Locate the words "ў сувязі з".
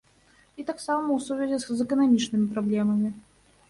1.19-1.89